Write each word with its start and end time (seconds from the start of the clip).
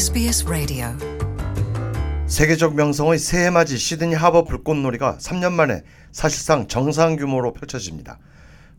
SBS 0.00 0.46
Radio. 0.48 0.86
세계적 2.26 2.74
명성의 2.74 3.18
새해 3.18 3.50
맞이 3.50 3.76
시드니 3.76 4.14
하버 4.14 4.44
불꽃놀이가 4.44 5.18
3년 5.20 5.52
만에 5.52 5.82
사실상 6.10 6.68
정상 6.68 7.16
규모로 7.16 7.52
펼쳐집니다. 7.52 8.18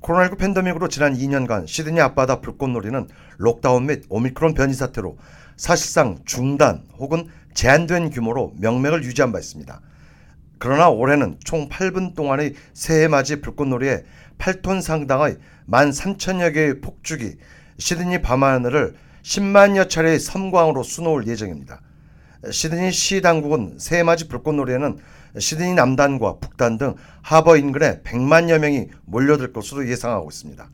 코로나19 0.00 0.38
팬데믹으로 0.38 0.86
지난 0.86 1.18
2년간 1.18 1.66
시드니 1.66 2.00
앞바다 2.00 2.40
불꽃놀이는 2.40 3.08
록다운 3.36 3.86
및 3.86 4.04
오미크론 4.08 4.54
변이 4.54 4.72
사태로 4.72 5.18
사실상 5.56 6.18
중단 6.24 6.84
혹은 6.98 7.26
제한된 7.52 8.10
규모로 8.10 8.52
명맥을 8.60 9.02
유지한 9.02 9.32
바 9.32 9.40
있습니다. 9.40 9.80
그러나 10.58 10.88
올해는 10.88 11.38
총 11.42 11.68
8분 11.68 12.14
동안의 12.14 12.54
새해 12.74 13.08
맞이 13.08 13.40
불꽃놀이에 13.40 14.04
8톤 14.38 14.82
상당의 14.82 15.38
13,000여 15.68 16.54
개의 16.54 16.80
폭죽이 16.80 17.38
시드니 17.76 18.22
밤하늘을 18.22 18.94
10만여 19.28 19.90
차례의 19.90 20.20
섬광으로 20.20 20.82
수놓을 20.82 21.26
예정입니다. 21.26 21.80
시드니 22.50 22.92
시 22.92 23.20
당국은 23.20 23.74
새해맞이 23.78 24.28
불꽃놀이에는 24.28 24.98
시드니 25.38 25.74
남단과 25.74 26.38
북단 26.38 26.78
등 26.78 26.94
하버 27.20 27.58
인근에 27.58 28.00
100만여 28.02 28.58
명이 28.58 28.88
몰려들 29.04 29.52
것으로 29.52 29.86
예상하고 29.86 30.30
있습니다. 30.30 30.66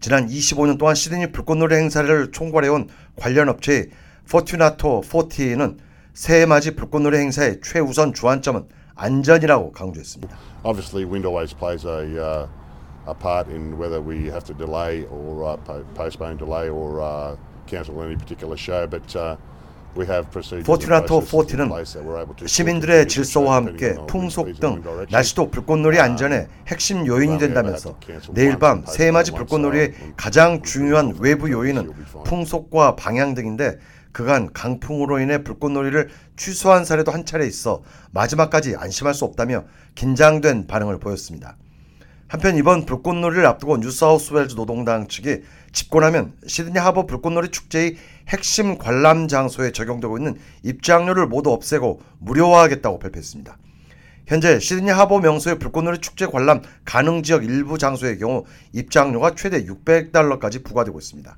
지난 0.00 0.26
25년 0.26 0.78
동안 0.78 0.96
시드니 0.96 1.30
불꽃놀이 1.30 1.76
행사를 1.76 2.32
총괄해온 2.32 2.88
관련 3.16 3.48
업체의 3.48 3.90
포튜나토 4.28 5.02
40는 5.02 5.78
새해맞이 6.14 6.74
불꽃놀이 6.74 7.16
행사의 7.18 7.60
최우선 7.62 8.12
주안점은 8.12 8.66
안전이라고 8.96 9.70
강조했습니다. 9.70 10.36
Obviously, 10.64 11.04
wind 11.04 11.24
always 11.24 11.54
plays 11.54 11.86
a, 11.86 12.18
uh, 12.18 12.48
a 13.06 13.14
part 13.14 13.48
in 13.48 13.78
whether 13.78 14.02
we 14.02 14.26
have 14.26 14.42
to 14.42 14.52
delay 14.52 15.06
or 15.06 15.52
uh, 15.52 15.56
po- 15.62 15.84
postpone, 15.94 16.36
delay 16.36 16.68
or 16.68 17.00
uh, 17.00 17.36
cancel 17.68 18.00
any 18.02 18.16
particular 18.16 18.56
show, 18.56 18.86
but 18.88 19.14
uh, 19.16 19.36
we 19.96 20.06
have 20.06 20.30
procedures. 20.30 20.64
and 20.64 20.66
포튜나토 20.66 21.20
processes 21.20 21.52
in 21.54 21.58
40는 21.60 21.68
place 21.68 21.92
that 21.92 22.04
we're 22.06 22.20
able 22.20 22.34
to 22.36 22.46
시민들의 22.46 23.08
질서와 23.08 23.56
함께 23.56 23.94
풍속 24.06 24.58
등. 24.60 24.82
날씨도 25.10 25.50
불꽃놀이 25.50 25.98
안전의 25.98 26.48
핵심 26.68 27.06
요인이 27.06 27.38
된다면서 27.38 27.98
내일 28.32 28.58
밤 28.58 28.84
새해맞이 28.86 29.32
불꽃놀이의 29.32 29.94
가장 30.16 30.62
중요한 30.62 31.14
외부 31.20 31.50
요인은 31.50 31.92
풍속과 32.24 32.96
방향 32.96 33.34
등인데 33.34 33.78
그간 34.12 34.52
강풍으로 34.52 35.20
인해 35.20 35.44
불꽃놀이를 35.44 36.08
취소한 36.36 36.84
사례도 36.84 37.12
한 37.12 37.24
차례 37.24 37.46
있어 37.46 37.82
마지막까지 38.12 38.74
안심할 38.76 39.14
수 39.14 39.24
없다며 39.24 39.64
긴장된 39.94 40.66
반응을 40.66 40.98
보였습니다. 40.98 41.56
한편 42.28 42.58
이번 42.58 42.84
불꽃놀이를 42.84 43.46
앞두고 43.46 43.78
뉴사우스웨일즈 43.78 44.54
노동당 44.54 45.08
측이 45.08 45.42
집권하면 45.72 46.34
시드니 46.46 46.78
하버 46.78 47.06
불꽃놀이 47.06 47.50
축제의 47.50 47.96
핵심 48.28 48.76
관람 48.76 49.28
장소에 49.28 49.72
적용되고 49.72 50.18
있는 50.18 50.36
입장료를 50.62 51.26
모두 51.26 51.50
없애고 51.50 52.02
무료화하겠다고 52.18 52.98
발표했습니다. 52.98 53.56
현재 54.26 54.60
시드니 54.60 54.90
하버 54.90 55.20
명소의 55.20 55.58
불꽃놀이 55.58 56.00
축제 56.02 56.26
관람 56.26 56.60
가능 56.84 57.22
지역 57.22 57.44
일부 57.44 57.78
장소의 57.78 58.18
경우 58.18 58.44
입장료가 58.74 59.34
최대 59.34 59.64
600달러까지 59.64 60.62
부과되고 60.62 60.98
있습니다. 60.98 61.34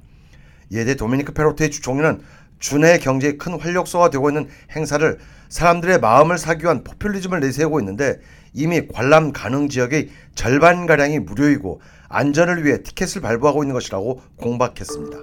이에 0.72 0.84
대해 0.84 0.96
도미니크 0.96 1.33
페로테의 1.34 1.70
주총리는 1.70 2.20
준해 2.61 2.98
경제의 2.98 3.39
큰 3.39 3.58
활력소가 3.58 4.11
되고 4.11 4.30
있는 4.30 4.48
행사를 4.77 5.19
사람들의 5.48 5.98
마음을 5.98 6.39
사기 6.39 6.64
위한 6.64 6.84
포퓰리즘을 6.84 7.41
내세우고 7.41 7.80
있는데 7.80 8.20
이미 8.52 8.86
관람 8.86 9.33
가능 9.33 9.69
지역의 9.69 10.11
절반가량이 10.34 11.19
무료이고 11.20 11.80
안전을 12.08 12.64
위해 12.64 12.83
티켓을 12.83 13.20
발부하고 13.22 13.64
있는 13.64 13.75
것이라고 13.75 14.22
공박했습니다. 14.36 15.19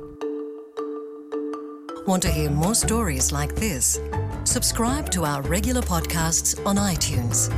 Want 2.08 2.22
to 2.22 2.32
hear 2.32 2.50
more 2.50 2.72
stories 2.72 3.34
like 3.34 3.54
this? 3.56 4.02
Subscribe 4.46 5.10
to 5.10 5.26
our 5.26 5.42
regular 5.42 5.82
podcasts 5.82 6.58
on 6.66 6.78
iTunes. 6.78 7.50